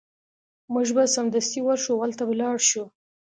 [0.73, 2.83] موږ به سمدستي ورشو او هلته به لاړ شو